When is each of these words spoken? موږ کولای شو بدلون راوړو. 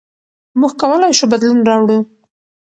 موږ 0.59 0.71
کولای 0.81 1.13
شو 1.17 1.25
بدلون 1.31 1.59
راوړو. 1.69 1.99